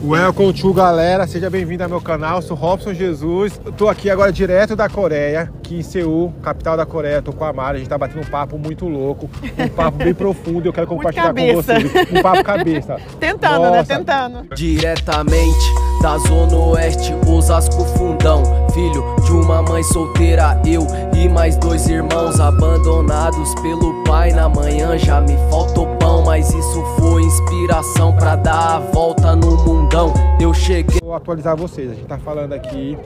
Welcome 0.00 0.52
to 0.52 0.72
galera, 0.72 1.26
seja 1.26 1.50
bem-vindo 1.50 1.82
ao 1.82 1.88
meu 1.88 2.00
canal, 2.00 2.40
sou 2.40 2.56
Robson 2.56 2.94
Jesus. 2.94 3.60
Tô 3.76 3.88
aqui 3.88 4.08
agora 4.08 4.32
direto 4.32 4.76
da 4.76 4.88
Coreia, 4.88 5.50
aqui 5.58 5.78
em 5.78 5.82
Seul, 5.82 6.32
capital 6.40 6.76
da 6.76 6.86
Coreia. 6.86 7.20
Tô 7.20 7.32
com 7.32 7.44
a 7.44 7.52
Mari, 7.52 7.76
a 7.76 7.78
gente 7.80 7.88
tá 7.88 7.98
batendo 7.98 8.20
um 8.20 8.30
papo 8.30 8.56
muito 8.56 8.86
louco, 8.86 9.28
um 9.58 9.68
papo 9.68 9.98
bem 9.98 10.14
profundo. 10.14 10.68
Eu 10.68 10.72
quero 10.72 10.86
compartilhar 10.86 11.34
com 11.34 11.52
vocês. 11.52 11.92
Um 12.12 12.22
papo 12.22 12.44
cabeça. 12.44 12.96
Tentando, 13.18 13.70
né? 13.70 13.78
Nossa. 13.78 13.96
Tentando. 13.96 14.54
Diretamente 14.54 15.87
da 16.00 16.16
Zona 16.18 16.56
Oeste, 16.56 17.12
Osasco 17.26 17.84
Fundão. 17.96 18.42
Filho 18.72 19.16
de 19.24 19.32
uma 19.32 19.62
mãe 19.62 19.82
solteira, 19.82 20.60
eu 20.64 20.86
e 21.16 21.28
mais 21.28 21.56
dois 21.56 21.88
irmãos 21.88 22.38
abandonados 22.38 23.54
pelo 23.56 24.04
pai. 24.04 24.30
Na 24.30 24.48
manhã 24.48 24.96
já 24.96 25.20
me 25.20 25.36
faltou 25.50 25.86
pão, 25.96 26.24
mas 26.24 26.48
isso 26.52 26.82
foi 26.98 27.22
inspiração 27.22 28.14
pra 28.14 28.36
dar 28.36 28.76
a 28.76 28.78
volta 28.78 29.34
no 29.34 29.56
mundão. 29.56 30.12
Eu 30.40 30.54
cheguei. 30.54 31.00
Vou 31.02 31.14
atualizar 31.14 31.56
vocês. 31.56 31.90
A 31.90 31.94
gente 31.94 32.06
tá 32.06 32.18
falando 32.18 32.52
aqui 32.52 32.96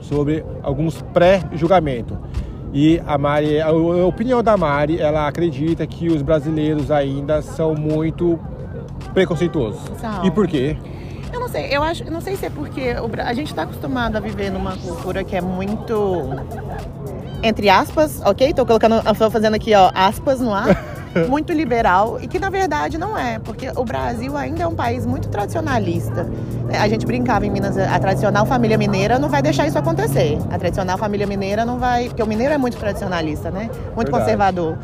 sobre 0.00 0.44
alguns 0.62 1.02
pré-julgamentos. 1.12 2.16
E 2.72 3.02
a 3.04 3.18
Mari, 3.18 3.60
a, 3.60 3.66
a 3.66 4.06
opinião 4.06 4.40
da 4.42 4.56
Mari, 4.56 5.00
ela 5.00 5.26
acredita 5.26 5.84
que 5.86 6.06
os 6.06 6.22
brasileiros 6.22 6.92
ainda 6.92 7.42
são 7.42 7.74
muito 7.74 8.38
preconceituosos. 9.12 9.80
São. 9.98 10.24
E 10.24 10.30
por 10.30 10.46
quê? 10.46 10.76
Sei, 11.50 11.68
eu 11.70 11.82
acho, 11.82 12.08
não 12.10 12.20
sei 12.20 12.36
se 12.36 12.46
é 12.46 12.50
porque 12.50 12.94
a 13.24 13.32
gente 13.32 13.48
está 13.48 13.62
acostumado 13.62 14.16
a 14.16 14.20
viver 14.20 14.50
numa 14.50 14.76
cultura 14.76 15.24
que 15.24 15.34
é 15.34 15.40
muito 15.40 16.28
entre 17.42 17.68
aspas, 17.68 18.20
ok? 18.24 18.52
Tô 18.52 18.64
colocando, 18.66 19.02
tô 19.16 19.30
fazendo 19.30 19.54
aqui 19.54 19.74
ó 19.74 19.90
aspas 19.94 20.40
no 20.40 20.52
ar. 20.54 21.00
Muito 21.28 21.52
liberal 21.52 22.20
e 22.22 22.28
que 22.28 22.38
na 22.38 22.48
verdade 22.48 22.96
não 22.96 23.18
é, 23.18 23.40
porque 23.40 23.68
o 23.74 23.84
Brasil 23.84 24.36
ainda 24.36 24.62
é 24.62 24.66
um 24.68 24.76
país 24.76 25.04
muito 25.04 25.28
tradicionalista. 25.28 26.22
né? 26.22 26.78
A 26.78 26.86
gente 26.86 27.04
brincava 27.04 27.44
em 27.44 27.50
Minas, 27.50 27.76
a 27.76 27.98
tradicional 27.98 28.46
família 28.46 28.78
mineira 28.78 29.18
não 29.18 29.28
vai 29.28 29.42
deixar 29.42 29.66
isso 29.66 29.76
acontecer. 29.76 30.38
A 30.52 30.56
tradicional 30.56 30.96
família 30.96 31.26
mineira 31.26 31.64
não 31.64 31.80
vai, 31.80 32.06
porque 32.06 32.22
o 32.22 32.26
mineiro 32.28 32.54
é 32.54 32.58
muito 32.58 32.76
tradicionalista, 32.76 33.50
né? 33.50 33.62
Muito 33.96 33.96
Verdade. 33.96 34.10
conservador. 34.12 34.78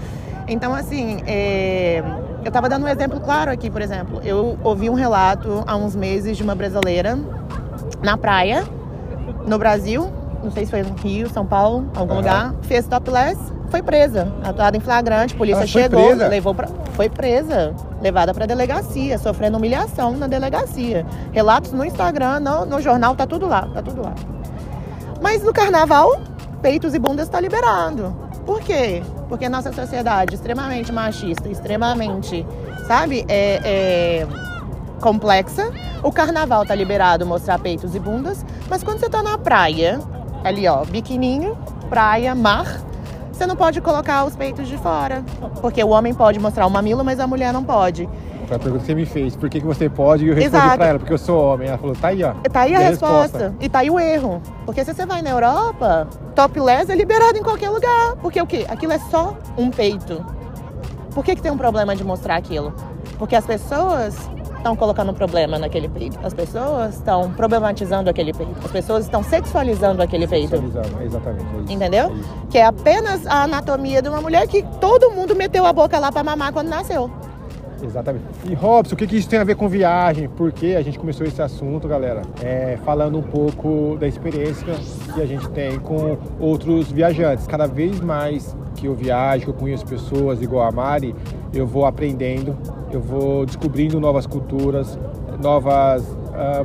Então, 0.49 0.75
assim, 0.75 1.23
é, 1.29 2.03
eu 2.47 2.51
estava 2.51 2.69
dando 2.69 2.85
um 2.85 2.89
exemplo 2.89 3.19
claro 3.19 3.51
aqui, 3.51 3.69
por 3.69 3.83
exemplo. 3.83 4.21
Eu 4.23 4.57
ouvi 4.63 4.89
um 4.89 4.95
relato 4.95 5.65
há 5.67 5.77
uns 5.77 5.97
meses 5.97 6.37
de 6.37 6.45
uma 6.45 6.55
brasileira 6.55 7.19
na 8.01 8.17
praia, 8.17 8.65
no 9.47 9.59
Brasil, 9.59 10.13
não 10.45 10.53
sei 10.53 10.65
se 10.65 10.71
foi 10.71 10.83
no 10.85 10.95
Rio, 10.95 11.29
São 11.29 11.45
Paulo, 11.45 11.91
algum 11.97 12.13
Aham. 12.13 12.21
lugar, 12.21 12.55
fez 12.63 12.87
topless, 12.87 13.37
foi 13.69 13.83
presa, 13.83 14.33
atuada 14.45 14.77
em 14.77 14.81
flagrante, 14.81 15.35
polícia 15.35 15.59
Ela 15.59 15.67
chegou, 15.67 16.15
levou 16.15 16.55
pra, 16.55 16.69
foi 16.93 17.09
presa, 17.09 17.75
levada 18.01 18.33
para 18.33 18.47
delegacia, 18.47 19.19
sofrendo 19.19 19.57
humilhação 19.57 20.13
na 20.13 20.29
delegacia. 20.29 21.05
Relatos 21.33 21.73
no 21.73 21.85
Instagram, 21.85 22.39
no, 22.39 22.65
no 22.65 22.81
jornal, 22.81 23.17
tá 23.17 23.27
tudo 23.27 23.49
lá, 23.49 23.69
tá 23.75 23.83
tudo 23.83 24.03
lá. 24.03 24.15
Mas 25.21 25.43
no 25.43 25.53
carnaval, 25.53 26.21
peitos 26.63 26.95
e 26.95 26.99
bundas 27.01 27.27
está 27.27 27.41
liberado. 27.41 28.26
Por 28.47 28.61
quê? 28.61 29.03
Porque 29.29 29.49
nossa 29.49 29.73
sociedade 29.73 30.37
extremamente 30.37 30.93
machista, 30.93 31.49
extremamente, 31.49 32.47
sabe, 32.87 33.25
é, 33.29 33.61
é 33.65 34.27
complexa. 35.01 35.73
O 36.03 36.13
carnaval 36.13 36.65
tá 36.65 36.73
liberado 36.73 37.27
mostrar 37.27 37.59
peitos 37.59 37.97
e 37.97 37.99
bundas, 37.99 38.47
mas 38.71 38.85
quando 38.85 39.01
você 39.01 39.11
tá 39.11 39.21
na 39.21 39.37
praia, 39.37 40.01
ali 40.45 40.69
ó, 40.69 40.85
biquininho, 40.85 41.59
praia, 41.91 42.37
mar, 42.37 42.81
você 43.33 43.47
não 43.47 43.57
pode 43.57 43.81
colocar 43.81 44.25
os 44.25 44.37
peitos 44.37 44.69
de 44.69 44.79
fora. 44.79 45.25
Porque 45.61 45.83
o 45.83 45.89
homem 45.89 46.15
pode 46.15 46.39
mostrar 46.39 46.67
o 46.67 46.71
mamilo, 46.71 47.05
mas 47.05 47.19
a 47.19 47.27
mulher 47.27 47.53
não 47.53 47.65
pode. 47.65 48.09
Foi 48.47 48.57
a 48.57 48.61
pergunta 48.61 48.81
que 48.81 48.87
você 48.87 48.95
me 48.95 49.05
fez. 49.07 49.35
Por 49.35 49.51
que, 49.51 49.61
que 49.61 49.67
você 49.67 49.89
pode? 49.89 50.25
E 50.25 50.29
eu 50.29 50.35
respondi 50.35 50.57
Exato. 50.57 50.77
pra 50.77 50.87
ela, 50.87 50.99
porque 50.99 51.13
eu 51.13 51.19
sou 51.19 51.43
homem. 51.43 51.69
Ela 51.69 51.79
falou, 51.79 51.97
tá 51.97 52.09
aí, 52.09 52.23
ó. 52.23 52.33
Tá 52.51 52.61
aí 52.61 52.75
a 52.75 52.81
E 52.81 52.85
resposta. 52.85 53.55
E 53.61 53.69
tá 53.69 53.81
aí 53.81 53.91
o 53.91 53.99
erro. 53.99 54.41
Porque 54.65 54.85
se 54.85 54.95
você 54.95 55.05
vai 55.05 55.21
na 55.21 55.31
Europa, 55.31 56.07
topless 56.35 56.91
é 56.91 56.95
liberado 56.95 57.37
em 57.37 57.43
qualquer 57.43 57.71
lugar. 57.71 58.17
Porque 58.23 58.41
o 58.41 58.47
quê? 58.47 58.65
Aquilo 58.69 58.93
é 58.93 58.99
só 58.99 59.37
um 59.59 59.71
peito. 59.71 60.25
Por 61.13 61.25
que, 61.25 61.35
que 61.35 61.43
tem 61.43 61.51
um 61.51 61.57
problema 61.57 61.97
de 61.97 62.05
mostrar 62.05 62.37
aquilo? 62.37 62.73
Porque 63.19 63.35
as 63.35 63.45
pessoas 63.47 64.17
estão 64.57 64.77
colocando 64.77 65.11
um 65.11 65.15
problema 65.15 65.59
naquele 65.59 65.89
peito. 65.89 66.19
As 66.23 66.35
pessoas 66.35 66.95
estão 66.97 67.33
problematizando 67.33 68.11
aquele 68.11 68.33
peito. 68.33 68.55
As 68.65 68.71
pessoas 68.71 69.05
estão 69.05 69.23
sexualizando 69.23 70.03
aquele 70.03 70.27
peito. 70.27 70.51
Sexualizando, 70.51 71.03
Exatamente. 71.03 71.45
é 71.45 71.63
isso. 71.63 71.73
Entendeu? 71.73 72.07
É. 72.07 72.47
Que 72.51 72.59
é 72.59 72.65
apenas 72.65 73.27
a 73.27 73.45
anatomia 73.45 74.03
de 74.03 74.09
uma 74.09 74.21
mulher 74.21 74.47
que 74.47 74.63
todo 74.81 75.11
mundo 75.11 75.35
meteu 75.35 75.65
a 75.67 75.73
boca 75.73 75.99
lá 75.99 76.13
pra 76.13 76.23
mamar 76.23 76.53
quando 76.53 76.69
nasceu. 76.69 77.11
Exatamente. 77.83 78.25
E 78.49 78.55
Robson, 78.55 78.95
o 78.95 78.99
que, 78.99 79.07
que 79.07 79.17
isso 79.17 79.29
tem 79.29 79.39
a 79.39 79.45
ver 79.45 79.57
com 79.57 79.69
viagem? 79.69 80.29
Por 80.29 80.53
que 80.53 80.75
a 80.75 80.83
gente 80.83 80.99
começou 80.99 81.27
esse 81.27 81.41
assunto, 81.43 81.87
galera? 81.87 82.23
É, 82.43 82.79
falando 82.85 83.19
um 83.19 83.23
pouco 83.23 83.97
da 83.99 84.07
experiência 84.07 84.75
que 85.15 85.21
a 85.21 85.27
gente 85.27 85.49
tem 85.51 85.79
com 85.79 86.17
outros 86.41 86.91
viajantes. 86.91 87.47
Cada 87.47 87.67
vez 87.67 88.01
mais 88.01 88.57
que 88.75 88.87
eu 88.87 88.95
viajo, 88.95 89.45
que 89.45 89.51
eu 89.51 89.55
conheço 89.55 89.87
pessoas 89.87 90.41
igual 90.43 90.67
a 90.67 90.73
Mari, 90.73 91.15
eu 91.53 91.67
vou 91.67 91.87
aprendendo, 91.87 92.57
eu 92.93 93.01
vou 93.01 93.47
descobrindo 93.47 93.99
novas 94.01 94.27
culturas, 94.27 94.99
novas 95.43 96.05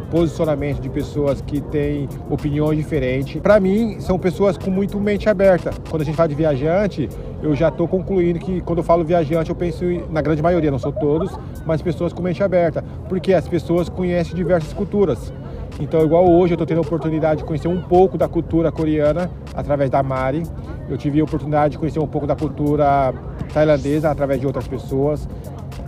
posicionamentos 0.10 0.82
de 0.82 0.90
pessoas 0.90 1.42
que 1.42 1.62
têm 1.62 2.08
opiniões 2.30 2.78
diferentes. 2.78 3.42
Para 3.42 3.60
mim, 3.60 4.00
são 4.00 4.20
pessoas 4.20 4.58
com 4.58 4.70
muito 4.70 5.00
mente 5.00 5.30
aberta. 5.30 5.72
Quando 5.90 6.02
a 6.02 6.06
gente 6.06 6.16
fala 6.16 6.30
de 6.30 6.36
viajante, 6.36 7.10
eu 7.42 7.56
já 7.56 7.70
estou 7.70 7.88
concluindo 7.88 8.40
que 8.40 8.62
quando 8.62 8.80
eu 8.80 8.84
falo 8.84 9.04
viajante, 9.04 9.50
eu 9.50 9.56
penso 9.56 9.84
na 10.12 10.22
grande 10.22 10.42
maioria, 10.42 10.70
não 10.70 10.78
sou 10.78 10.92
todos, 10.92 11.32
mas 11.66 11.82
pessoas 11.82 12.14
com 12.14 12.22
mente 12.22 12.44
aberta, 12.44 12.84
porque 13.10 13.34
as 13.34 13.48
pessoas 13.48 13.90
conhecem 13.90 14.36
diversas 14.36 14.72
culturas. 14.74 15.34
Então, 15.80 16.04
igual 16.04 16.30
hoje, 16.30 16.54
eu 16.54 16.56
estou 16.56 16.68
tendo 16.68 16.78
a 16.78 16.82
oportunidade 16.82 17.40
de 17.40 17.46
conhecer 17.46 17.68
um 17.68 17.82
pouco 17.82 18.18
da 18.18 18.28
cultura 18.28 18.72
coreana 18.72 19.32
através 19.56 19.90
da 19.90 20.04
Mari. 20.04 20.44
Eu 20.88 20.98
tive 20.98 21.20
a 21.20 21.24
oportunidade 21.24 21.72
de 21.72 21.78
conhecer 21.80 22.00
um 22.00 22.08
pouco 22.08 22.28
da 22.28 22.36
cultura 22.36 23.14
tailandesa 23.52 24.12
através 24.12 24.40
de 24.40 24.46
outras 24.46 24.68
pessoas. 24.68 25.28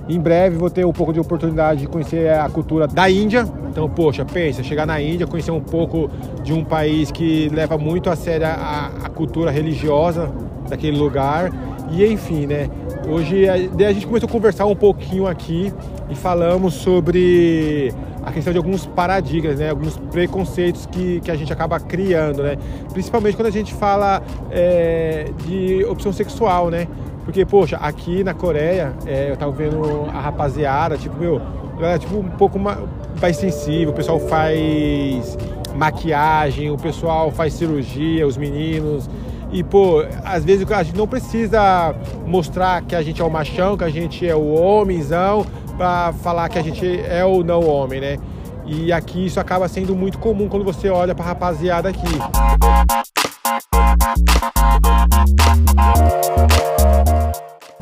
Em 0.09 0.19
breve 0.19 0.57
vou 0.57 0.69
ter 0.69 0.85
um 0.85 0.91
pouco 0.91 1.13
de 1.13 1.19
oportunidade 1.19 1.81
de 1.81 1.87
conhecer 1.87 2.33
a 2.33 2.49
cultura 2.49 2.87
da 2.87 3.09
Índia. 3.09 3.45
Então, 3.69 3.87
poxa, 3.87 4.25
pensa, 4.25 4.63
chegar 4.63 4.87
na 4.87 4.99
Índia, 4.99 5.27
conhecer 5.27 5.51
um 5.51 5.61
pouco 5.61 6.09
de 6.43 6.53
um 6.53 6.63
país 6.63 7.11
que 7.11 7.49
leva 7.49 7.77
muito 7.77 8.09
a 8.09 8.15
sério 8.15 8.47
a, 8.47 8.91
a 9.03 9.09
cultura 9.09 9.51
religiosa 9.51 10.31
daquele 10.73 10.97
lugar. 10.97 11.51
E 11.91 12.05
enfim, 12.05 12.47
né? 12.47 12.69
Hoje 13.07 13.47
a, 13.47 13.53
daí 13.73 13.87
a 13.87 13.93
gente 13.93 14.07
começou 14.07 14.27
a 14.27 14.31
conversar 14.31 14.65
um 14.65 14.75
pouquinho 14.75 15.27
aqui 15.27 15.71
e 16.09 16.15
falamos 16.15 16.73
sobre 16.73 17.93
a 18.25 18.31
questão 18.31 18.51
de 18.51 18.57
alguns 18.57 18.85
paradigmas, 18.85 19.59
né? 19.59 19.69
Alguns 19.69 19.97
preconceitos 20.11 20.85
que, 20.85 21.19
que 21.21 21.29
a 21.29 21.35
gente 21.35 21.51
acaba 21.51 21.79
criando, 21.79 22.41
né? 22.41 22.57
Principalmente 22.91 23.35
quando 23.35 23.47
a 23.47 23.51
gente 23.51 23.73
fala 23.73 24.21
é, 24.49 25.29
de 25.45 25.83
opção 25.85 26.11
sexual, 26.11 26.69
né? 26.69 26.87
Porque, 27.25 27.45
poxa, 27.45 27.77
aqui 27.77 28.23
na 28.23 28.33
Coreia, 28.33 28.93
é, 29.05 29.29
eu 29.29 29.37
tava 29.37 29.51
vendo 29.51 29.81
a 30.13 30.19
rapaziada, 30.19 30.97
tipo, 30.97 31.15
meu, 31.17 31.41
galera, 31.77 31.99
tipo, 31.99 32.17
um 32.17 32.29
pouco 32.29 32.59
ma- 32.59 32.79
mais 33.21 33.37
sensível, 33.37 33.91
o 33.91 33.93
pessoal 33.93 34.19
faz 34.19 35.37
maquiagem, 35.75 36.69
o 36.69 36.77
pessoal 36.77 37.31
faz 37.31 37.53
cirurgia, 37.53 38.25
os 38.27 38.37
meninos. 38.37 39.09
E, 39.53 39.63
pô, 39.63 40.03
às 40.25 40.43
vezes 40.43 40.69
a 40.71 40.81
gente 40.81 40.97
não 40.97 41.07
precisa 41.07 41.93
mostrar 42.25 42.81
que 42.81 42.95
a 42.95 43.03
gente 43.03 43.21
é 43.21 43.23
o 43.23 43.29
machão, 43.29 43.77
que 43.77 43.83
a 43.83 43.89
gente 43.89 44.27
é 44.27 44.35
o 44.35 44.51
homenzão, 44.51 45.45
pra 45.77 46.11
falar 46.23 46.49
que 46.49 46.57
a 46.57 46.63
gente 46.63 46.99
é 47.01 47.23
ou 47.23 47.43
não 47.43 47.63
homem, 47.67 48.01
né? 48.01 48.17
E 48.65 48.91
aqui 48.91 49.27
isso 49.27 49.39
acaba 49.39 49.67
sendo 49.67 49.95
muito 49.95 50.17
comum 50.17 50.49
quando 50.49 50.65
você 50.65 50.89
olha 50.89 51.13
pra 51.13 51.23
rapaziada 51.23 51.89
aqui. 51.89 52.01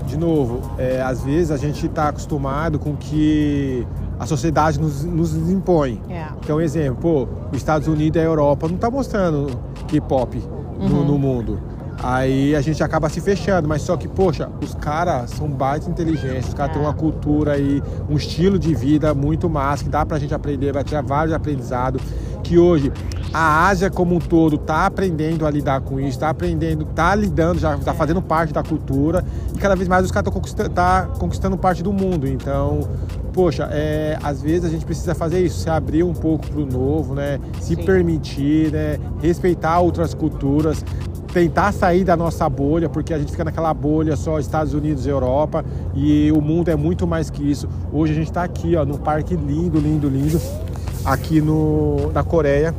De 0.06 0.18
novo, 0.18 0.60
é, 0.78 1.02
às 1.02 1.24
vezes 1.24 1.52
a 1.52 1.58
gente 1.58 1.86
está 1.86 2.10
acostumado 2.10 2.80
com 2.80 2.98
que 2.98 3.88
a 4.20 4.26
sociedade 4.26 4.78
nos, 4.78 5.06
nos 5.06 5.34
impõe. 5.50 6.02
É. 6.10 6.26
Então, 6.44 6.60
exemplo, 6.60 6.98
pô, 7.02 7.28
os 7.50 7.58
Estados 7.58 7.88
Unidos 7.88 8.22
e 8.22 8.24
a 8.24 8.28
Europa 8.28 8.68
não 8.68 8.76
tá 8.78 8.92
mostrando 8.92 9.58
K-pop 10.82 10.90
no, 10.90 11.06
no 11.06 11.18
mundo. 11.18 11.60
Aí 12.04 12.56
a 12.56 12.62
gente 12.62 12.84
acaba 12.84 13.10
se 13.10 13.22
fechando, 13.22 13.68
mas 13.68 13.84
só 13.84 13.96
que, 13.96 14.08
poxa, 14.08 14.50
os 14.62 14.74
caras 14.74 15.30
são 15.32 15.48
baita 15.48 15.88
inteligentes, 15.88 16.48
os 16.48 16.54
caras 16.54 16.74
têm 16.74 16.82
uma 16.82 16.94
cultura 16.94 17.54
aí, 17.54 17.82
um 18.10 18.16
estilo 18.16 18.58
de 18.58 18.74
vida 18.74 19.14
muito 19.14 19.48
massa, 19.48 19.84
que 19.84 19.90
dá 19.90 20.04
pra 20.04 20.18
gente 20.18 20.34
aprender, 20.34 20.74
vai 20.74 20.84
tirar 20.84 21.04
vários 21.04 21.34
aprendizados, 21.34 22.02
que 22.44 22.58
hoje 22.58 22.92
a 23.32 23.68
Ásia 23.68 23.92
como 23.92 24.16
um 24.16 24.20
todo 24.20 24.58
tá 24.58 24.88
aprendendo 24.88 25.46
a 25.46 25.52
lidar 25.52 25.82
com 25.82 26.00
isso, 26.00 26.18
tá 26.18 26.30
aprendendo, 26.30 26.86
tá 26.86 27.14
lidando, 27.14 27.60
já 27.60 27.78
tá 27.78 27.94
fazendo 27.94 28.22
parte 28.22 28.52
da 28.52 28.64
cultura, 28.64 29.24
e 29.54 29.60
cada 29.60 29.76
vez 29.76 29.88
mais 29.88 30.04
os 30.04 30.12
caras 30.12 30.28
estão 30.28 30.34
conquistando, 30.34 30.70
tá 30.70 31.08
conquistando 31.20 31.58
parte 31.58 31.84
do 31.84 31.94
mundo. 31.94 32.28
Então, 32.28 32.80
poxa, 33.34 33.70
é, 33.72 34.18
às 34.22 34.42
vezes 34.42 34.66
a 34.66 34.70
gente 34.70 34.86
precisa 34.86 35.16
fazer 35.16 35.40
isso, 35.40 35.60
se 35.60 35.70
abrir 35.70 36.04
um 36.04 36.14
pouco 36.14 36.48
pro 36.48 36.66
novo, 36.66 37.16
né? 37.16 37.40
Se 37.60 37.76
Sim. 37.76 37.84
permitir, 37.84 38.72
né? 38.72 39.00
Respeitar 39.22 39.80
outras 39.80 40.14
culturas, 40.14 40.84
tentar 41.34 41.72
sair 41.72 42.04
da 42.04 42.16
nossa 42.18 42.48
bolha, 42.50 42.90
porque 42.90 43.14
a 43.14 43.20
gente 43.20 43.32
fica 43.32 43.44
naquela 43.44 43.74
bolha 43.74 44.16
só 44.16 44.40
Estados 44.40 44.74
Unidos 44.74 45.06
e 45.06 45.10
Europa, 45.10 45.64
e 45.96 46.32
o 46.32 46.42
mundo 46.42 46.70
é 46.70 46.76
muito 46.76 47.08
mais 47.08 47.30
que 47.30 47.50
isso. 47.50 47.68
Hoje 47.92 48.12
a 48.14 48.16
gente 48.16 48.28
está 48.28 48.44
aqui, 48.44 48.76
ó, 48.76 48.86
num 48.86 48.98
parque 48.98 49.36
lindo, 49.36 49.80
lindo, 49.80 50.10
lindo. 50.10 50.40
aqui 51.06 51.42
no, 51.42 52.12
na 52.14 52.24
Coreia, 52.24 52.76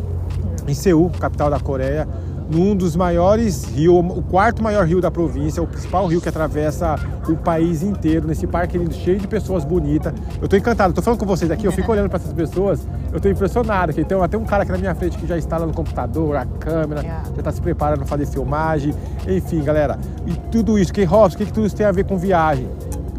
em 0.69 0.75
Seul, 0.75 1.10
capital 1.10 1.50
da 1.50 1.58
Coreia, 1.58 2.06
num 2.52 2.76
dos 2.76 2.94
maiores 2.94 3.64
rios, 3.64 3.96
o 3.96 4.22
quarto 4.22 4.62
maior 4.62 4.87
rio 4.87 5.00
da 5.00 5.10
província, 5.10 5.62
o 5.62 5.66
principal 5.66 6.06
rio 6.06 6.20
que 6.20 6.28
atravessa 6.28 6.96
o 7.26 7.34
país 7.37 7.82
inteiro, 7.82 8.26
nesse 8.26 8.46
parque 8.46 8.76
lindo, 8.76 8.94
cheio 8.94 9.19
de 9.19 9.26
pessoas 9.26 9.64
bonitas. 9.64 10.12
Eu 10.40 10.46
tô 10.46 10.56
encantado, 10.56 10.93
tô 10.93 11.00
falando 11.00 11.19
com 11.19 11.26
vocês 11.26 11.50
aqui, 11.50 11.64
eu 11.66 11.72
fico 11.72 11.90
olhando 11.90 12.10
para 12.10 12.19
essas 12.19 12.32
pessoas, 12.32 12.87
eu 13.12 13.19
tô 13.20 13.28
impressionado. 13.28 13.90
Aqui. 13.90 14.00
Então, 14.02 14.22
até 14.22 14.37
um 14.37 14.44
cara 14.44 14.64
aqui 14.64 14.72
na 14.72 14.78
minha 14.78 14.94
frente 14.94 15.16
que 15.16 15.26
já 15.26 15.38
instala 15.38 15.66
no 15.66 15.72
computador, 15.72 16.37
a 16.37 16.44
câmera, 16.44 17.02
Yeah. 17.02 17.25
já 17.34 17.43
tá 17.43 17.50
se 17.50 17.60
preparando 17.60 18.00
para 18.00 18.06
fazer 18.06 18.26
filmagem. 18.26 18.94
Enfim, 19.26 19.62
galera, 19.62 19.98
e 20.26 20.34
tudo 20.50 20.78
isso, 20.78 20.93
que 20.93 21.05
Robson, 21.05 21.37
o 21.37 21.38
que, 21.38 21.46
que 21.46 21.52
tudo 21.52 21.66
isso 21.66 21.75
tem 21.75 21.87
a 21.87 21.93
ver 21.93 22.05
com 22.05 22.16
viagem? 22.19 22.69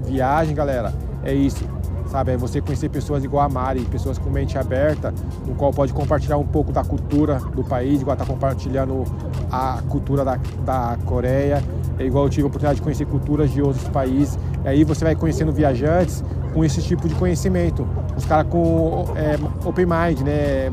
Viagem, 0.06 0.54
galera, 0.54 0.94
é 1.24 1.34
isso. 1.34 1.66
Sabe, 2.14 2.34
é 2.34 2.38
você 2.38 2.62
conhecer 2.62 2.90
pessoas 2.90 3.24
igual 3.24 3.44
a 3.44 3.50
Mari, 3.50 3.80
pessoas 3.86 4.20
com 4.20 4.30
mente 4.30 4.56
aberta, 4.56 5.12
no 5.48 5.56
qual 5.56 5.72
pode 5.74 5.92
compartilhar 5.92 6.38
um 6.38 6.46
pouco 6.46 6.72
da 6.72 6.84
cultura 6.84 7.40
do 7.56 7.64
país, 7.64 8.02
igual 8.02 8.16
tá 8.16 8.24
compartilhando 8.24 9.04
a 9.52 9.80
cultura 9.90 10.24
da, 10.24 10.38
da 10.64 10.96
Coreia, 11.08 11.64
é 11.98 12.06
igual 12.06 12.26
eu 12.26 12.30
tive 12.30 12.44
a 12.44 12.46
oportunidade 12.46 12.76
de 12.76 12.84
conhecer 12.84 13.08
culturas 13.08 13.50
de 13.50 13.64
outros 13.64 13.88
países. 13.88 14.38
E 14.64 14.68
aí 14.68 14.84
você 14.84 15.04
vai 15.04 15.16
conhecendo 15.16 15.52
viajantes 15.52 16.24
com 16.54 16.64
esse 16.64 16.84
tipo 16.84 17.08
de 17.08 17.16
conhecimento. 17.16 17.88
Os 18.16 18.26
caras 18.26 18.46
com 18.48 19.06
é, 19.16 19.40
open 19.68 19.88
mind, 19.88 20.20
né? 20.22 20.70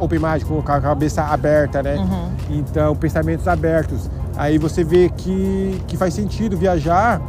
Open 0.00 0.18
mind, 0.18 0.42
com 0.42 0.58
a 0.58 0.80
cabeça 0.80 1.22
aberta, 1.22 1.84
né? 1.84 1.94
Então, 2.50 2.96
pensamentos 2.96 3.46
abertos. 3.46 4.10
Aí 4.36 4.58
você 4.58 4.82
vê 4.82 5.08
que, 5.08 5.80
que 5.86 5.96
faz 5.96 6.14
sentido 6.14 6.56
viajar 6.56 7.22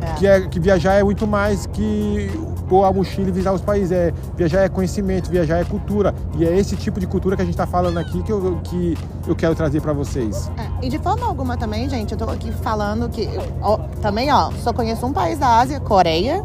É. 0.00 0.12
que, 0.14 0.26
é, 0.28 0.40
que 0.42 0.60
viajar 0.60 0.94
é 0.94 1.02
muito 1.02 1.26
mais 1.26 1.66
que 1.66 2.30
pôr 2.68 2.84
a 2.84 2.92
mochila 2.92 3.28
e 3.28 3.32
visitar 3.32 3.52
os 3.52 3.60
países. 3.60 3.92
É, 3.92 4.12
viajar 4.36 4.60
é 4.62 4.68
conhecimento, 4.68 5.30
viajar 5.30 5.58
é 5.58 5.64
cultura. 5.64 6.14
E 6.36 6.44
é 6.44 6.56
esse 6.56 6.76
tipo 6.76 7.00
de 7.00 7.06
cultura 7.06 7.36
que 7.36 7.42
a 7.42 7.44
gente 7.44 7.54
está 7.54 7.66
falando 7.66 7.98
aqui 7.98 8.22
que 8.22 8.32
eu, 8.32 8.60
que 8.62 8.96
eu 9.26 9.34
quero 9.34 9.54
trazer 9.54 9.80
para 9.80 9.92
vocês. 9.92 10.50
É, 10.56 10.86
e 10.86 10.88
de 10.88 10.98
forma 10.98 11.26
alguma 11.26 11.56
também, 11.56 11.88
gente, 11.88 12.12
eu 12.12 12.18
tô 12.18 12.24
aqui 12.24 12.52
falando 12.52 13.08
que. 13.08 13.28
ó, 13.62 13.78
também, 14.00 14.32
ó, 14.32 14.50
só 14.62 14.72
conheço 14.72 15.06
um 15.06 15.12
país 15.12 15.38
da 15.38 15.58
Ásia, 15.58 15.80
Coreia, 15.80 16.42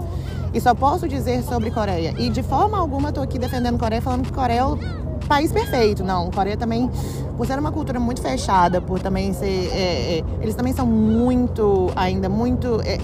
e 0.54 0.60
só 0.60 0.74
posso 0.74 1.08
dizer 1.08 1.44
sobre 1.44 1.72
Coreia. 1.72 2.14
E 2.18 2.30
de 2.30 2.44
forma 2.44 2.78
alguma 2.78 3.10
eu 3.10 3.14
tô 3.14 3.22
aqui 3.22 3.40
defendendo 3.40 3.78
Coreia, 3.78 4.02
falando 4.02 4.24
que 4.24 4.32
Coreia 4.32 4.60
é 4.60 4.66
o 4.66 4.78
país 5.28 5.52
perfeito. 5.52 6.04
Não, 6.04 6.30
Coreia 6.30 6.58
também, 6.58 6.90
por 7.38 7.48
ser 7.48 7.58
uma 7.58 7.72
cultura 7.72 8.00
muito 8.00 8.22
fechada, 8.22 8.82
por 8.82 9.00
também 9.00 9.34
ser. 9.34 9.70
é, 9.74 10.20
é, 10.20 10.24
eles 10.42 10.56
também 10.56 10.74
são 10.74 10.86
muito, 10.86 11.92
ainda 11.96 12.28
muito. 12.28 12.82
é, 12.86 12.98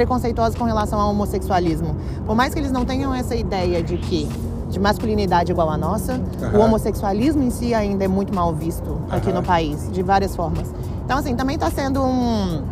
preconceituosos 0.00 0.54
com 0.58 0.64
relação 0.64 1.00
ao 1.00 1.08
homossexualismo. 1.10 1.96
Por 2.26 2.36
mais 2.36 2.52
que 2.52 2.60
eles 2.60 2.70
não 2.70 2.84
tenham 2.84 3.14
essa 3.14 3.34
ideia 3.34 3.82
de 3.82 3.96
que 3.96 4.28
de 4.68 4.78
masculinidade 4.78 5.50
igual 5.52 5.70
a 5.70 5.76
nossa, 5.78 6.20
o 6.42 6.44
Aham. 6.44 6.64
homossexualismo 6.66 7.42
em 7.42 7.48
si 7.50 7.72
ainda 7.72 8.04
é 8.04 8.08
muito 8.08 8.34
mal 8.34 8.52
visto 8.52 8.98
aqui 9.10 9.30
Aham. 9.30 9.40
no 9.40 9.42
país, 9.46 9.90
de 9.90 10.02
várias 10.02 10.36
formas. 10.36 10.68
Então, 11.04 11.16
assim, 11.16 11.34
também 11.34 11.54
está 11.54 11.70
sendo 11.70 12.02
um, 12.02 12.62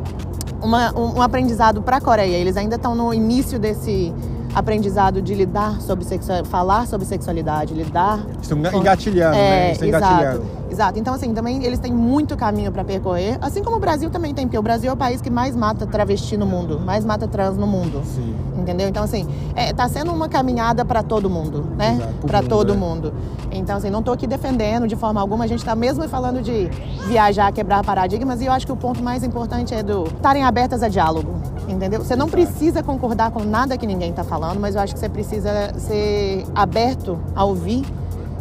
uma- 0.60 0.92
um, 0.98 1.22
aprendizado 1.22 1.80
para 1.80 1.96
a 1.96 2.00
Coreia. 2.00 2.36
Eles 2.36 2.58
ainda 2.58 2.76
estão 2.76 2.94
no 2.94 3.14
início 3.14 3.58
desse 3.58 4.12
aprendizado 4.54 5.22
de 5.22 5.34
lidar 5.34 5.80
sobre 5.80 6.04
sexualidade, 6.04 6.48
falar 6.50 6.86
sobre 6.86 7.06
sexualidade, 7.06 7.72
lidar 7.74 8.20
Estão 8.42 8.58
engatilhando, 8.58 9.36
né? 9.36 9.72
Estão 9.72 9.88
exato, 9.88 10.04
engatilhando. 10.04 10.36
exato. 10.42 10.63
Então, 10.96 11.14
assim, 11.14 11.32
também 11.32 11.64
eles 11.64 11.78
têm 11.78 11.92
muito 11.92 12.36
caminho 12.36 12.70
para 12.72 12.84
percorrer, 12.84 13.38
assim 13.40 13.62
como 13.62 13.76
o 13.76 13.80
Brasil 13.80 14.10
também 14.10 14.34
tem, 14.34 14.46
porque 14.46 14.58
o 14.58 14.62
Brasil 14.62 14.90
é 14.90 14.92
o 14.92 14.96
país 14.96 15.20
que 15.20 15.30
mais 15.30 15.56
mata 15.56 15.86
travesti 15.86 16.36
no 16.36 16.46
mundo, 16.46 16.80
mais 16.80 17.04
mata 17.04 17.26
trans 17.28 17.56
no 17.56 17.66
mundo. 17.66 18.02
Sim. 18.04 18.34
Entendeu? 18.58 18.88
Então, 18.88 19.04
assim, 19.04 19.26
é, 19.54 19.72
tá 19.72 19.88
sendo 19.88 20.12
uma 20.12 20.28
caminhada 20.28 20.84
para 20.84 21.02
todo 21.02 21.28
mundo, 21.28 21.66
né? 21.76 21.96
Exato, 21.96 22.26
Para 22.26 22.42
todo 22.42 22.72
é. 22.72 22.76
mundo. 22.76 23.12
Então, 23.50 23.76
assim, 23.76 23.90
não 23.90 24.02
tô 24.02 24.12
aqui 24.12 24.26
defendendo 24.26 24.88
de 24.88 24.96
forma 24.96 25.20
alguma. 25.20 25.44
A 25.44 25.46
gente 25.46 25.64
tá 25.64 25.74
mesmo 25.74 26.08
falando 26.08 26.40
de 26.40 26.68
viajar, 27.06 27.52
quebrar 27.52 27.84
paradigmas. 27.84 28.40
E 28.40 28.46
eu 28.46 28.52
acho 28.52 28.66
que 28.66 28.72
o 28.72 28.76
ponto 28.76 29.02
mais 29.02 29.22
importante 29.22 29.74
é 29.74 29.82
do 29.82 30.04
estarem 30.04 30.44
abertas 30.44 30.82
a 30.82 30.88
diálogo. 30.88 31.34
Entendeu? 31.68 32.02
Você 32.02 32.16
não 32.16 32.26
Exato. 32.26 32.42
precisa 32.42 32.82
concordar 32.82 33.30
com 33.30 33.44
nada 33.44 33.76
que 33.76 33.86
ninguém 33.86 34.12
tá 34.12 34.24
falando, 34.24 34.58
mas 34.60 34.74
eu 34.74 34.80
acho 34.80 34.94
que 34.94 35.00
você 35.00 35.08
precisa 35.08 35.72
ser 35.78 36.44
aberto 36.54 37.18
a 37.34 37.44
ouvir 37.44 37.84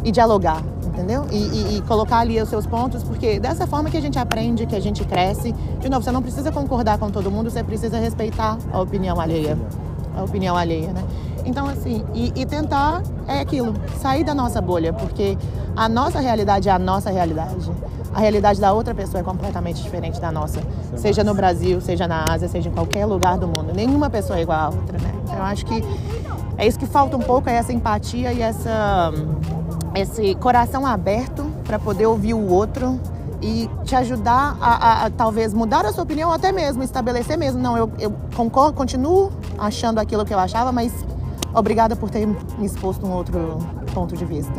e 0.04 0.10
dialogar. 0.10 0.62
Entendeu? 0.94 1.26
E, 1.30 1.36
e- 1.36 1.76
e 1.78 1.82
colocar 1.82 2.18
ali 2.18 2.40
os 2.40 2.48
seus 2.48 2.66
pontos, 2.66 3.02
porque 3.02 3.40
dessa 3.40 3.66
forma 3.66 3.90
que 3.90 3.96
a 3.96 4.00
gente 4.00 4.18
aprende, 4.18 4.64
que 4.64 4.76
a 4.76 4.80
gente 4.80 5.04
cresce. 5.04 5.52
De 5.80 5.88
novo, 5.88 6.04
você 6.04 6.12
não 6.12 6.22
precisa 6.22 6.52
concordar 6.52 6.98
com 6.98 7.10
todo 7.10 7.30
mundo, 7.30 7.50
você 7.50 7.64
precisa 7.64 7.98
respeitar 7.98 8.56
a 8.72 8.80
opinião 8.80 9.20
alheia 9.20 9.58
a 10.16 10.22
opinião 10.22 10.56
alheia, 10.56 10.92
né? 10.92 11.02
Então, 11.44 11.66
assim, 11.68 12.04
e, 12.14 12.32
e 12.34 12.46
tentar 12.46 13.02
é 13.26 13.40
aquilo, 13.40 13.74
sair 14.00 14.24
da 14.24 14.34
nossa 14.34 14.60
bolha, 14.60 14.92
porque 14.92 15.36
a 15.76 15.88
nossa 15.88 16.20
realidade 16.20 16.68
é 16.68 16.72
a 16.72 16.78
nossa 16.78 17.10
realidade. 17.10 17.70
A 18.14 18.20
realidade 18.20 18.60
da 18.60 18.72
outra 18.72 18.94
pessoa 18.94 19.20
é 19.20 19.24
completamente 19.24 19.82
diferente 19.82 20.20
da 20.20 20.30
nossa. 20.30 20.60
é 20.60 20.96
seja 20.96 21.24
no. 21.24 21.34
Brasil, 21.34 21.80
seja 21.80 22.06
na 22.06 22.24
Ásia, 22.30 22.48
seja 22.48 22.68
em 22.68 22.72
qualquer 22.72 23.04
lugar 23.06 23.36
do 23.36 23.48
mundo. 23.48 23.72
Nenhuma 23.74 24.08
pessoa 24.08 24.38
é 24.38 24.42
igual 24.42 24.58
à 24.60 24.66
outra, 24.68 24.98
né? 24.98 25.12
Eu 25.36 25.42
acho 25.42 25.66
que 25.66 25.82
é 26.56 26.64
isso 26.66 26.78
que 26.78 26.86
falta 26.86 27.16
um 27.16 27.20
pouco, 27.20 27.50
é 27.50 27.54
essa 27.54 27.72
empatia 27.72 28.32
e 28.32 28.40
essa, 28.40 29.12
esse 29.94 30.34
coração 30.36 30.84
aberto 30.86 31.44
para 31.64 31.78
poder 31.78 32.06
ouvir 32.06 32.34
o 32.34 32.48
outro 32.50 32.98
e 33.40 33.68
te 33.84 33.94
ajudar 33.94 34.56
a, 34.60 34.74
a- 35.02 35.06
a 35.06 35.10
talvez 35.10 35.52
mudar 35.52 35.84
a 35.84 35.92
sua 35.92 36.02
opinião 36.04 36.30
ou 36.30 36.34
até 36.34 36.50
mesmo 36.50 36.82
estabelecer 36.82 37.36
mesmo. 37.36 37.60
Não, 37.60 37.76
eu, 37.76 37.90
eu 37.98 38.12
concordo, 38.34 38.72
continuo 38.72 39.30
achando 39.58 39.98
aquilo 39.98 40.24
que 40.24 40.32
eu 40.32 40.38
achava, 40.38 40.72
mas 40.72 40.92
obrigada 41.54 41.94
por 41.94 42.08
ter 42.10 42.26
me 42.26 42.36
exposto 42.66 43.06
um 43.06 43.12
outro 43.12 43.58
ponto 43.92 44.16
de 44.16 44.24
vista. 44.24 44.52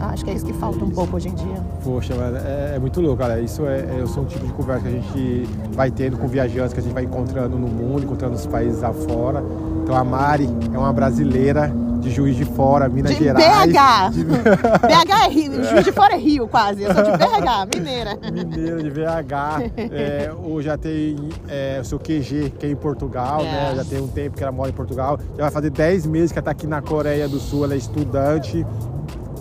Acho 0.00 0.24
que 0.24 0.30
é 0.30 0.34
isso 0.34 0.44
que 0.44 0.52
falta 0.52 0.84
um 0.84 0.90
pouco 0.90 1.16
hoje 1.16 1.28
em 1.28 1.34
dia. 1.34 1.62
Poxa, 1.82 2.12
é, 2.12 2.72
é 2.74 2.78
muito 2.78 3.00
louco, 3.00 3.18
cara. 3.18 3.40
Isso 3.40 3.64
é, 3.64 3.78
é, 4.02 4.06
sou 4.06 4.24
um 4.24 4.26
tipo 4.26 4.44
de 4.44 4.52
conversa 4.52 4.82
que 4.82 4.88
a 4.88 4.90
gente 4.90 5.48
vai 5.72 5.90
tendo 5.90 6.18
com 6.18 6.26
viajantes 6.26 6.74
que 6.74 6.80
a 6.80 6.82
gente 6.82 6.92
vai 6.92 7.04
encontrando 7.04 7.56
no 7.56 7.68
mundo, 7.68 8.02
encontrando 8.04 8.34
nos 8.34 8.44
países 8.46 8.82
afora. 8.82 9.42
Então 9.82 9.94
a 9.96 10.02
Mari 10.04 10.50
é 10.74 10.78
uma 10.78 10.92
brasileira 10.92 11.72
de 12.04 12.10
Juiz 12.10 12.36
de 12.36 12.44
Fora, 12.44 12.88
Minas 12.88 13.16
De 13.16 13.24
Gerais. 13.24 13.72
BH! 13.72 14.10
De 14.12 14.24
BH 14.28 15.24
é 15.24 15.28
Rio, 15.28 15.64
Juiz 15.64 15.84
de 15.84 15.92
Fora 15.92 16.14
é 16.14 16.18
Rio 16.18 16.46
quase. 16.46 16.82
Eu 16.82 16.92
sou 16.94 17.02
de 17.02 17.10
BH, 17.10 17.74
mineira. 17.74 18.18
Mineira 18.32 18.82
de 18.82 18.90
VH. 18.90 19.84
É, 19.94 20.30
hoje 20.42 20.66
já 20.66 20.76
tem 20.76 21.16
é, 21.48 21.78
o 21.80 21.84
seu 21.84 21.98
QG, 21.98 22.52
que 22.58 22.66
é 22.66 22.70
em 22.70 22.76
Portugal, 22.76 23.40
É. 23.40 23.44
né? 23.44 23.72
Já 23.76 23.84
tem 23.84 24.00
um 24.00 24.08
tempo 24.08 24.36
que 24.36 24.42
ela 24.42 24.52
mora 24.52 24.68
em 24.70 24.72
Portugal. 24.72 25.18
Já 25.36 25.44
vai 25.44 25.50
fazer 25.50 25.70
10 25.70 26.06
meses 26.06 26.32
que 26.32 26.38
ela 26.38 26.42
está 26.42 26.50
aqui 26.50 26.66
na 26.66 26.82
Coreia 26.82 27.28
do 27.28 27.38
Sul, 27.38 27.64
ela 27.64 27.74
é 27.74 27.76
estudante. 27.76 28.66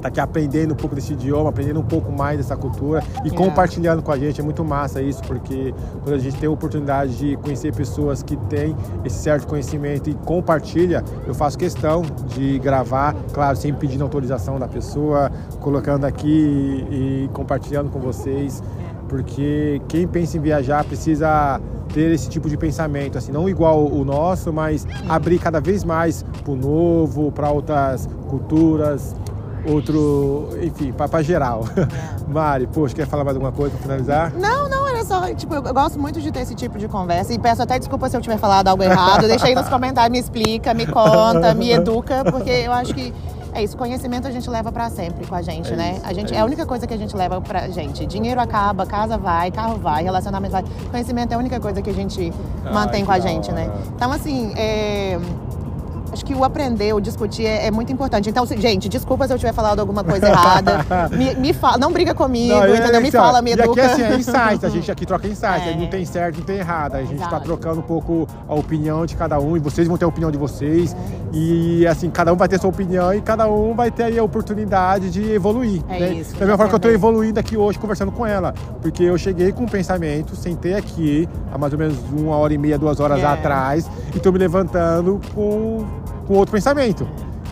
Tá 0.03 0.09
aqui 0.09 0.19
aprendendo 0.19 0.73
um 0.73 0.75
pouco 0.75 0.94
desse 0.94 1.13
idioma, 1.13 1.50
aprendendo 1.50 1.79
um 1.79 1.85
pouco 1.85 2.11
mais 2.11 2.36
dessa 2.36 2.57
cultura 2.57 3.01
e 3.24 3.31
compartilhando 3.31 4.03
com 4.03 4.12
a 4.12 4.17
gente. 4.17 4.41
É 4.41 4.43
muito 4.43 4.62
massa 4.62 5.01
isso, 5.01 5.24
porque 5.24 5.74
quando 6.03 6.15
a 6.15 6.19
gente 6.19 6.38
tem 6.38 6.50
a 6.50 6.51
oportunidade 6.51 7.17
de 7.17 7.38
conhecer 7.38 7.74
pessoas 7.74 8.22
que 8.22 8.36
têm 8.36 8.75
esse 9.05 9.15
certo 9.15 9.48
conhecimento 9.48 10.10
e 10.10 10.13
compartilha, 10.13 11.05
eu 11.25 11.33
faço 11.33 11.57
questão 11.57 12.01
de 12.27 12.60
gravar, 12.60 13.15
claro, 13.31 13.55
sem 13.55 13.74
pedir 13.74 14.01
autorização 14.01 14.60
da 14.60 14.67
pessoa, 14.67 15.31
colocando 15.62 16.03
aqui 16.03 16.86
e, 16.91 17.24
e 17.24 17.29
compartilhando 17.31 17.89
com 17.89 18.00
vocês 18.01 18.62
porque 19.07 19.79
quem 19.88 20.07
pensa 20.07 20.38
em 20.38 20.41
viajar 20.41 20.83
precisa 20.83 21.62
ter 21.93 22.12
esse 22.12 22.27
tipo 22.27 22.50
de 22.50 22.57
pensamento, 22.57 23.17
assim, 23.17 23.31
não 23.31 23.48
igual 23.48 23.86
o 23.86 24.03
nosso, 24.03 24.51
mas 24.51 24.88
abrir 25.07 25.38
cada 25.38 25.60
vez 25.60 25.83
mais 25.83 26.24
para 26.43 26.51
o 26.51 26.55
novo, 26.55 27.31
para 27.31 27.51
outras 27.51 28.10
culturas, 28.27 29.15
outro, 29.65 30.50
enfim, 30.62 30.91
para 30.91 31.22
geral. 31.22 31.65
Mari, 32.27 32.67
poxa, 32.67 32.96
quer 32.96 33.08
falar 33.08 33.24
mais 33.24 33.36
alguma 33.36 33.51
coisa 33.51 33.72
para 33.75 33.82
finalizar? 33.82 34.34
Não, 34.34 34.70
não, 34.70 34.88
era 34.88 35.03
só, 35.03 35.34
tipo, 35.34 35.53
eu 35.53 35.62
gosto 35.62 36.00
muito 36.00 36.22
de 36.22 36.32
ter 36.32 36.41
esse 36.41 36.55
tipo 36.55 36.77
de 36.77 36.88
conversa 36.88 37.34
e 37.34 37.39
peço 37.39 37.62
até 37.62 37.77
desculpa 37.79 38.10
se 38.10 38.17
eu 38.17 38.22
tiver 38.22 38.38
falado 38.38 38.67
algo 38.67 38.84
errado. 38.84 39.27
Deixa 39.27 39.48
aí 39.48 39.55
nos 39.55 39.70
comentários, 39.70 40.12
me 40.12 40.20
explica, 40.20 40.74
me 40.74 40.86
conta, 40.86 41.53
me 41.53 41.72
educa, 41.74 42.24
porque 42.29 42.50
eu 42.50 42.72
acho 42.72 42.93
que 42.93 43.13
é 43.55 43.62
isso, 43.62 43.77
conhecimento 43.77 44.27
a 44.27 44.32
gente 44.32 44.50
leva 44.50 44.72
pra 44.72 44.89
sempre 44.89 45.27
com 45.27 45.36
a 45.36 45.41
gente, 45.41 45.72
É 45.72 45.75
né? 45.75 45.93
isso, 45.98 46.08
a 46.08 46.13
gente 46.13 46.34
é 46.34 46.38
é, 46.38 46.39
a 46.39 46.46
única 46.46 46.65
coisa 46.65 46.88
que 46.88 46.93
a 46.93 46.98
gente 46.98 47.15
leva 47.15 47.39
pra 47.39 47.70
gente. 47.70 48.03
Dinheiro 48.08 48.41
acaba, 48.41 48.84
casa 48.86 49.15
vai, 49.15 49.51
carro 49.51 49.77
vai, 49.77 50.03
relacionamento 50.03 50.53
vai. 50.53 50.63
Conhecimento 50.89 51.32
é 51.34 51.36
a 51.36 51.38
única 51.38 51.60
coisa 51.60 51.79
que 51.79 51.89
a 51.89 51.93
gente 51.93 52.34
Ai, 52.65 52.74
mantém 52.74 53.01
que 53.01 53.05
com 53.05 53.12
a 53.12 53.20
gente, 53.20 53.51
né? 53.51 53.70
Então, 53.96 54.12
assim, 54.12 54.51
é, 54.55 55.20
Acho 56.13 56.24
que 56.24 56.36
o 56.36 56.43
aprender, 56.43 56.93
o 56.93 57.00
discutir 57.01 57.46
é, 57.46 57.65
é 57.67 57.72
muito 57.72 57.91
importante. 57.91 58.29
Então, 58.29 58.46
se- 58.46 58.55
gente, 58.62 58.88
desculpa 58.88 59.25
se 59.27 59.34
eu 59.34 59.38
tiver 59.39 59.51
falado 59.53 59.79
alguma 59.79 60.03
coisa 60.03 60.27
errada. 60.29 60.86
me, 61.12 61.34
me 61.36 61.53
fala, 61.53 61.77
não 61.79 61.91
briga 61.91 62.13
comigo, 62.13 62.53
Não, 62.53 62.63
é 62.65 62.77
entendeu? 62.77 63.01
Me 63.01 63.10
fala, 63.12 63.41
me 63.41 63.50
e 63.50 63.53
educa. 63.53 63.72
aqui 63.72 63.79
assim, 63.82 64.01
é 64.03 64.15
insight, 64.15 64.63
a 64.65 64.70
gente 64.70 64.89
aqui 64.91 65.05
troca 65.08 65.27
insight, 65.27 65.70
É. 65.70 65.75
não 65.75 65.88
tem 65.88 66.05
certo, 66.05 66.38
não 66.38 66.46
tem 66.46 66.58
errado. 66.60 66.96
A 66.96 67.03
gente 67.03 67.22
está 67.24 67.39
trocando 67.39 67.79
um 67.79 67.84
pouco 67.84 68.27
a 68.48 68.53
opinião 68.53 69.05
de 69.08 69.15
cada 69.15 69.39
um 69.39 69.58
e 69.58 69.60
vocês 69.60 69.88
vão 69.88 69.98
ter 69.98 70.05
a 70.05 70.08
opinião 70.08 70.29
de 70.29 70.38
vocês. 70.38 70.96
E 71.34 71.86
assim, 71.88 72.10
cada 72.12 72.32
um 72.32 72.36
vai 72.38 72.48
ter 72.48 72.60
sua 72.60 72.70
opinião 72.70 73.12
e 73.13 73.20
cada 73.20 73.48
um 73.50 73.74
vai 73.74 73.89
ter 73.89 74.03
aí 74.03 74.20
a 74.20 74.24
oportunidade 74.24 75.10
de 75.10 75.32
evoluir. 75.32 75.82
É 75.89 76.00
né? 76.00 76.10
isso, 76.13 76.34
da 76.34 76.41
mesma 76.41 76.58
forma 76.58 76.70
que 76.70 76.75
eu 76.75 76.77
estou 76.77 76.91
evoluindo 76.91 77.39
aqui 77.39 77.58
hoje 77.58 77.79
conversando 77.79 78.12
com 78.12 78.24
ela. 78.25 78.53
Porque 78.84 79.01
eu 79.03 79.17
cheguei 79.17 79.51
com 79.51 79.63
um 79.63 79.67
pensamento, 79.67 80.36
sentei 80.36 80.75
aqui 80.75 81.27
há 81.51 81.58
mais 81.58 81.74
ou 81.74 81.79
menos 81.79 81.98
uma 82.15 82.36
hora 82.36 82.53
e 82.53 82.58
meia, 82.58 82.77
duas 82.77 83.00
horas 83.00 83.20
É. 83.20 83.25
atrás, 83.25 83.89
e 84.13 84.17
estou 84.17 84.32
me 84.32 84.38
levantando 84.38 85.20
com, 85.34 85.86
com 86.25 86.36
outro 86.36 86.53
pensamento. 86.53 87.08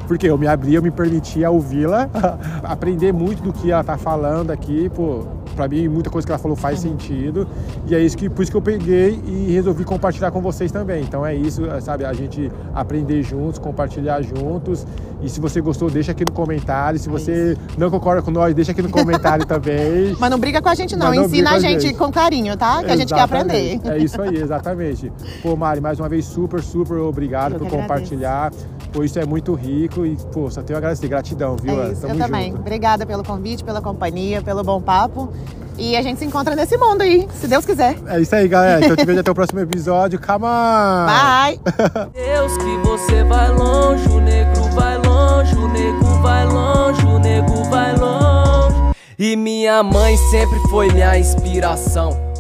Porque 0.08 0.28
eu 0.28 0.38
me 0.38 0.48
abri, 0.48 0.74
eu 0.74 0.82
me 0.82 0.92
permitia 0.92 1.50
ouvi-la, 1.50 2.10
aprender 2.64 3.14
muito 3.14 3.42
do 3.42 3.54
que 3.54 3.72
ela 3.72 3.84
tá 3.84 3.98
falando 3.98 4.52
aqui, 4.52 4.90
pô, 4.90 5.26
para 5.56 5.68
mim 5.68 5.88
muita 5.88 6.10
coisa 6.10 6.26
que 6.26 6.32
ela 6.32 6.40
falou 6.40 6.56
faz 6.56 6.80
sentido 6.80 7.48
e 7.88 7.96
é 7.96 8.00
isso 8.00 8.18
que 8.18 8.30
por 8.30 8.42
isso 8.42 8.52
que 8.52 8.58
eu 8.58 8.62
peguei 8.62 9.22
e 9.26 9.52
resolvi 9.52 9.84
compartilhar 9.84 10.32
com 10.32 10.42
vocês 10.42 10.72
também. 10.72 11.04
Então 11.04 11.26
é 11.26 11.36
isso, 11.36 11.64
sabe, 11.82 12.06
a 12.06 12.14
gente 12.14 12.52
aprender 12.74 13.22
juntos, 13.24 13.60
compartilhar 13.60 14.22
juntos. 14.22 14.86
E 15.22 15.30
se 15.30 15.40
você 15.40 15.62
gostou, 15.62 15.90
deixa 15.90 16.12
aqui 16.12 16.26
no 16.26 16.32
comentário. 16.32 17.00
Se 17.00 17.08
é 17.08 17.12
você 17.12 17.58
não 17.78 17.92
concorda 17.92 18.22
com 18.22 18.32
nós, 18.32 18.56
deixa 18.56 18.72
aqui 18.72 18.82
no 18.82 18.90
comentário 18.90 19.46
também. 19.48 20.16
Mas 20.20 20.32
não 20.32 20.40
briga 20.40 20.62
com 20.62 20.70
a 20.70 20.76
gente 20.76 20.96
não, 20.96 21.08
não 21.08 21.26
ensina 21.26 21.52
a 21.52 21.60
gente, 21.60 21.82
gente, 21.82 21.98
com 21.98 22.12
carinho, 22.12 22.58
tá? 22.58 22.84
Que 22.84 22.92
exatamente. 22.92 22.94
a 22.94 22.98
gente 22.98 23.14
quer 23.14 23.22
aprender. 23.22 23.80
É 23.86 23.98
isso 23.98 24.22
aí, 24.22 24.36
exatamente. 24.36 25.12
Pô, 25.42 25.56
Mari, 25.56 25.80
mais 25.80 26.00
uma 26.00 26.10
vez 26.10 26.26
super, 26.26 26.62
super 26.62 26.98
obrigado 26.98 27.54
eu 27.54 27.60
por 27.60 27.70
compartilhar. 27.70 28.52
Pô, 28.92 29.04
isso 29.04 29.18
é 29.20 29.26
muito 29.26 29.54
rico 29.54 30.06
e, 30.06 30.18
pô, 30.34 30.50
só 30.52 30.62
tenho 30.62 30.78
a 30.78 30.80
agradecer. 30.80 31.08
Gratidão, 31.08 31.56
viu? 31.56 31.82
É 31.82 31.92
isso, 31.92 32.06
eu 32.06 32.18
também. 32.18 32.54
Obrigada 32.54 33.06
pelo 33.06 33.24
convite, 33.24 33.64
pela 33.64 33.82
companhia, 33.82 34.42
pelo 34.42 34.64
bom 34.64 34.82
papo. 34.82 35.32
E 35.78 35.96
a 35.96 36.02
gente 36.02 36.20
se 36.20 36.26
encontra 36.26 36.56
nesse 36.56 36.78
mundo 36.78 37.02
aí, 37.02 37.28
se 37.34 37.48
Deus 37.48 37.66
quiser. 37.66 37.98
É 38.08 38.20
isso 38.20 38.36
aí, 38.36 38.48
galera. 38.48 38.84
Então 38.84 38.96
te 38.96 39.06
vejo 39.06 39.20
até 39.20 39.32
o 39.32 39.34
próximo 39.34 39.62
episódio. 39.62 40.20
Come 40.20 40.46
on! 40.46 41.06
Bye! 41.08 41.60
Deus 42.14 42.58
que 42.58 42.78
você 42.88 43.24
vai 43.24 43.50
longe, 43.52 44.08
o 44.10 44.20
negro 44.20 44.64
vai 44.76 44.98
longe, 44.98 45.56
o 45.56 45.68
negro 45.70 46.06
vai 46.22 46.46
longe, 46.46 47.06
o 47.06 47.20
negro 47.20 47.64
vai 47.70 47.96
longe. 47.96 48.76
E 49.18 49.36
minha 49.36 49.82
mãe 49.82 50.18
sempre 50.30 50.60
foi 50.70 50.92
minha 50.92 51.18
inspiração. 51.18 52.31